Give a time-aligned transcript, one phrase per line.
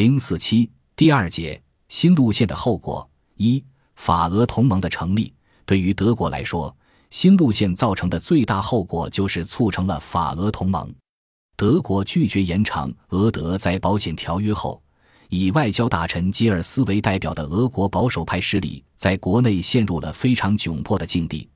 [0.00, 3.06] 零四七第二节新路线的后果
[3.36, 3.62] 一
[3.96, 5.30] 法俄同盟的成立
[5.66, 6.74] 对于德国来说，
[7.10, 10.90] 新路线造成的最大后果就是促成了法俄同盟。
[11.54, 14.82] 德国拒绝延长俄德在保险条约后，
[15.28, 21.46] 以外交大臣吉尔斯为代表的俄国保守派势力在国内陷入了非常窘迫的境地，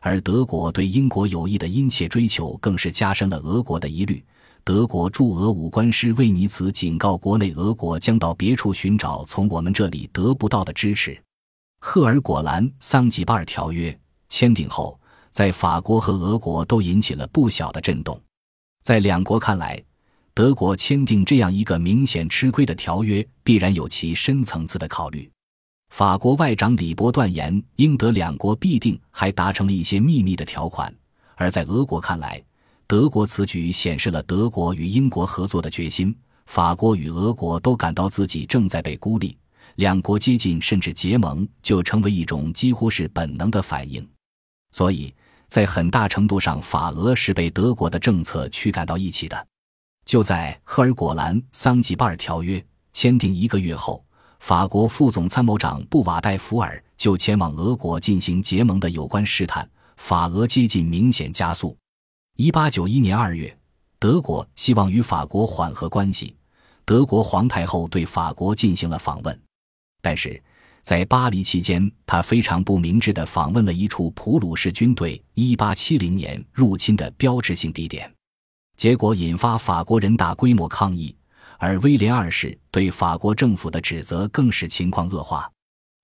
[0.00, 4.24] 而德国对英国友谊的殷切追求更是加深了俄国的疑虑。
[4.64, 11.20] 德国驻俄武官师魏尼茨警告国内俄国将到别处寻找从我们这里得不到的支持。
[11.80, 13.96] 赫尔果兰桑吉巴尔条约
[14.28, 14.98] 签订后，
[15.30, 18.20] 在法国和俄国都引起了不小的震动。
[18.82, 19.82] 在两国看来，
[20.34, 25.30] 德国签订这样一个明显吃亏的条约，必然有其深层次的考虑。
[25.88, 30.94] 法国外长李博断言，英德两国必定还达成了一些秘密的条款。
[31.34, 32.42] 而在俄国看来，
[32.90, 36.12] 德国此举显示了德国与英国合作的决心，
[36.46, 39.38] 法国与俄国都感到自己正在被孤立，
[39.76, 44.04] 两国接近甚至结盟就成为一种几乎是本能的反应。
[44.72, 45.14] 所以
[45.46, 49.46] 在很大程度上，法俄是被德国的政策驱赶到一起的。
[50.04, 52.60] 就在赫尔果兰桑吉巴尔条约
[52.92, 54.04] 签订一个月后，
[54.40, 61.76] 法国副总参谋长布瓦代福尔就前往俄国进行结盟的有关试探，法俄接近明显加速。
[62.42, 63.54] 一八九一年二月，
[63.98, 66.34] 德国希望与法国缓和关系，
[66.86, 69.40] 德国皇太后对法国进行了访问。
[70.00, 70.42] 但是
[70.80, 78.10] 在巴黎期间，他非常不明智地访问了一处普鲁士军队一八七零年入侵的标志性地点，
[78.74, 81.14] 结果引发法国人大规模抗议。
[81.58, 85.46] 而威廉二世对法国政府的指责更使情况恶化。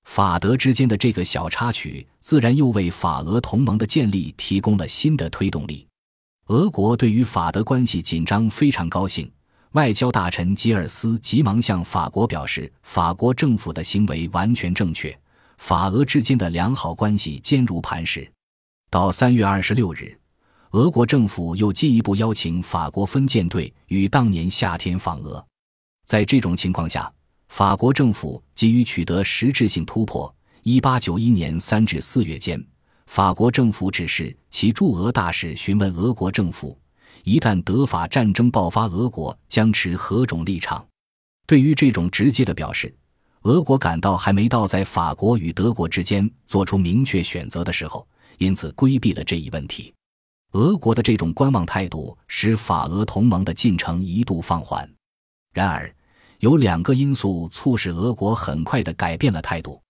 [0.05, 5.87] 法德之间的这个小插曲，自然又为法俄同盟的建立提供了新的推动力。
[6.49, 9.29] 俄国对于法德关系紧张非常高兴，
[9.73, 15.17] 外交大臣吉尔斯急忙向法国表示，法国政府的行为完全正确，
[15.59, 18.31] 法俄之间的良好关系坚如磐石。
[18.91, 20.17] 到三月二十六日，
[20.71, 25.45] 俄国政府又进一步邀请法国分舰队于当年夏天访俄。
[26.05, 27.13] 在这种情况下，
[27.49, 30.33] 法国政府急于取得实质性突破。
[30.63, 32.65] 一八九一年三至四月间。
[33.07, 36.79] 法国政府指示其驻俄大使询问俄国政府，
[37.25, 40.87] 一旦德法战争爆发，俄国将持何种立场。
[41.47, 42.95] 对于这种直接的表示，
[43.43, 48.07] 俄国感到还没到在法国与德国之间做出明确选择的时候，
[48.39, 49.95] 因此规避了这一问题。
[50.53, 54.89] 俄国的这种观望态度使法俄同盟的进程一度放缓。
[55.55, 55.95] 然而，
[56.41, 59.81] 有两个因素促使俄国很快地改变了态度。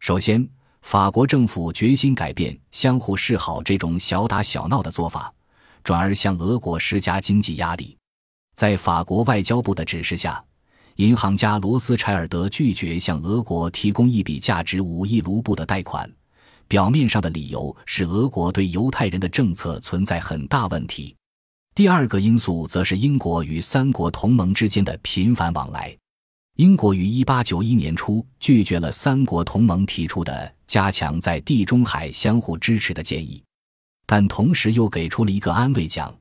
[0.00, 0.46] 首先，
[0.82, 5.32] 法国政府决心改变相互示好这种小打小闹的做法，
[5.82, 7.96] 转而向俄国施加经济压力。
[8.54, 10.42] 在法国外交部的指示下，
[10.94, 16.10] 银行家罗斯柴尔德拒绝向俄国提供一笔价值五亿卢布的贷款。
[16.68, 21.14] 表面上的理由是俄国对犹太人的政策存在很大问题。
[21.74, 25.96] 第二个因素则是英国与三国同盟之间的频繁往来。
[26.56, 33.42] 英国于一八九一年初拒绝了三国同盟提出的加强在地中海相互支持的建议，
[34.06, 36.14] 但同时又给出了一个安慰奖，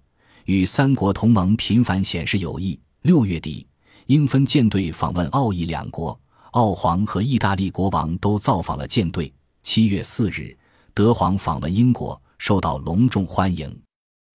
[0.43, 2.77] 与三国同盟频繁显示友谊。
[3.03, 3.65] 六月底，
[4.07, 6.19] 英芬舰队访问奥义两国，
[6.51, 9.33] 奥皇和意大利国王都造访了舰队。
[9.63, 10.53] 七月四日，
[10.93, 13.73] 德皇访问英国，受到隆重欢迎。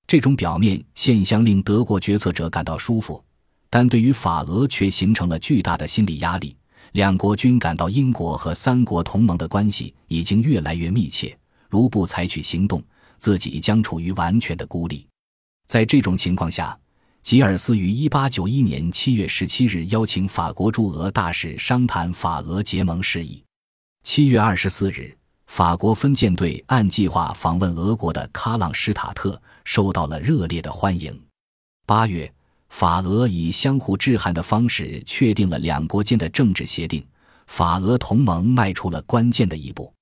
[0.06, 3.22] 这种表面现象令德国决策者感到舒服。
[3.70, 6.56] 但对于法俄却形成了巨大的心理压力，
[6.92, 11.38] 两国均感到英国和三国同盟的关系已经越来越密切，
[11.69, 12.82] 如不采取行动，
[13.16, 15.06] 自己将处于完全的孤立。
[15.69, 16.76] 在这种情况下，
[17.22, 23.41] 吉尔斯于1891年7月17日邀请法国驻俄大使商谈法俄结盟事宜。
[24.04, 25.16] 7月24日，
[25.47, 31.16] 法国分舰队按计划访问俄国的喀朗施塔特，受到了热烈的欢迎。
[31.87, 32.34] 8月。
[32.70, 37.05] 法俄以相互制衡的方式确定了两国间的政治协定，
[37.46, 39.93] 法俄同盟迈出了关键的一步。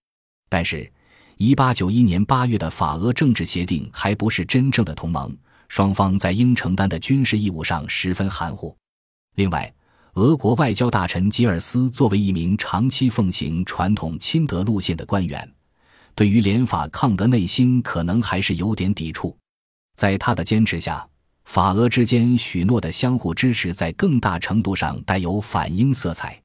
[0.49, 0.91] 但是
[1.39, 5.35] ，1891年8月的法俄政治协定还不是真正的同盟，
[5.69, 8.77] 双方在应承担的军事义务上十分含糊。
[9.35, 9.75] 另外，
[10.15, 15.51] 俄国外交大臣吉尔斯作为一名长期奉行传统亲德路线的官员，
[16.15, 19.37] 对于联法抗德内心可能还是有点抵触。
[19.97, 21.09] 在他的坚持下。
[21.49, 26.39] 法俄之间许诺的相互支持，在更大程度上带有反英色彩。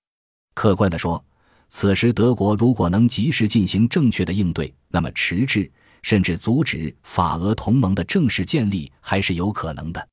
[0.54, 1.22] 客观地说，
[1.68, 5.70] 此时德国如果能及时进行正确的应对，那么迟滞
[6.04, 10.08] 甚至阻止法俄同盟的正式建立还是有可能的。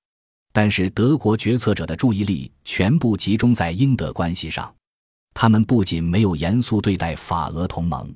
[0.52, 4.74] 但是德国决策者的注意力全部集中在英德关系上，
[5.32, 8.12] 他们不仅没有严肃对待法俄同盟，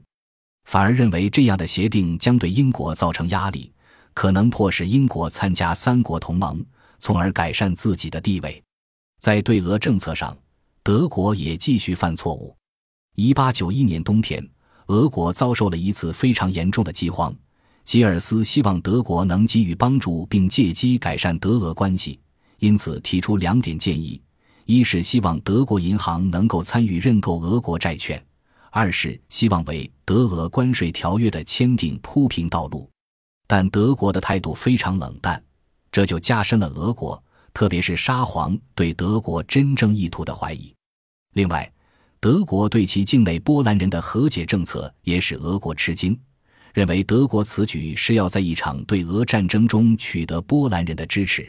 [0.65, 3.71] 反而认为这样的协定将对英国造成压力，
[4.14, 6.64] 可能迫使英国参加三国同盟，
[6.99, 8.62] 从而改善自己的地位。
[9.20, 10.37] 在对俄政策上，
[10.82, 12.56] 德国也继续犯错误。
[13.16, 14.46] 一八九一年冬天，
[14.87, 17.34] 俄国遭受了一次非常严重的饥荒。
[17.84, 22.19] 吉尔斯希望德国能给予帮助，并借机改善德俄关系，
[22.58, 24.20] 因此提出两点建议：
[24.64, 28.19] 一是希望德国银行能够参与认购俄国债券；
[28.70, 32.88] 二是希望为德俄关税条约的签订铺平道路。
[33.46, 35.43] 但德国的态度非常冷淡，
[35.93, 40.75] 这就加深了俄国，特别是沙皇对德国真正意图的怀疑。
[41.35, 41.70] 另外，
[42.20, 46.19] 德国对其境内波兰人的和解政策也使俄国吃惊。
[46.73, 51.49] 认为德国此举是要在一场对俄战争中取得波兰人的支持。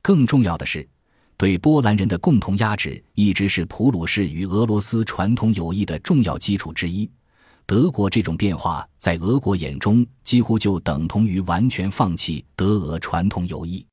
[0.00, 0.88] 更重要的是，
[1.36, 7.10] 对波兰人的共同压制一直是普鲁士与俄罗斯传统友谊的重要基础之一。
[7.66, 13.84] 德国这种变化在俄国眼中几乎就等同于完全放弃德俄传统友谊。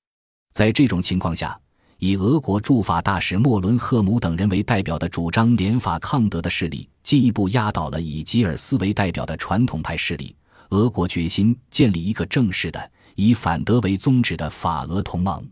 [0.53, 1.57] 在这种情况下，
[1.97, 10.35] 以俄国驻法大使莫伦赫姆等人为代表的主张联法抗德的势力，进一步压倒了以吉尔斯为代表的传统派势力。
[10.71, 15.45] 俄国决心建立一个正式的、以反德为宗旨的法俄同盟。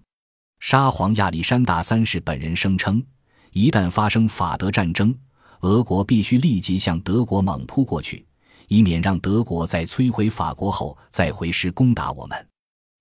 [0.59, 3.01] 沙皇亚历山大三世本人声称，
[3.53, 5.15] 一旦发生法德战争，
[5.61, 8.25] 俄国必须立即向德国猛扑过去，
[8.67, 12.47] 以免让德国在摧毁法国后再回师攻打我们。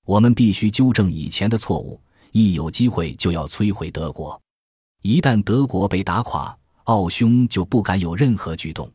[0.07, 2.01] 我们必须纠正以前的错误，
[2.33, 4.41] 一有机会就要摧毁德国。
[5.03, 8.91] 一旦德国被打垮，奥匈就不敢有任何举动。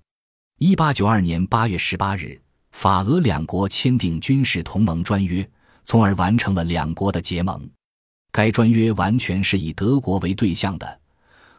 [0.60, 2.40] 一八九二年八月十八日。
[2.74, 5.48] 法俄两国签订军事同盟专约，
[5.84, 7.70] 从而完成了两国的结盟。
[8.32, 11.00] 该专约完全是以德国为对象的，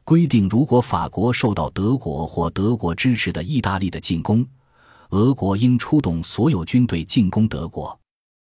[0.04, 4.46] 规定如果法国受到德国或德国支持的意大利的进攻，
[5.10, 7.98] 俄国应出动所有军队进攻德国；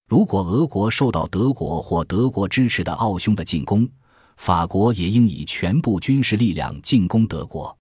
[0.08, 3.88] 如果俄国受到德国或德国支持的奥匈的进攻，
[4.36, 7.76] 法国也应以全部军事力量进攻德国。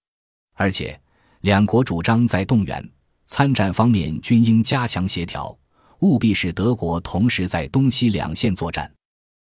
[0.53, 0.99] 而且，
[1.41, 2.89] 两国主张在动员。
[3.25, 5.57] 参战方面均应加强协调，
[6.01, 8.91] 务必使德国同时在东西两线作战。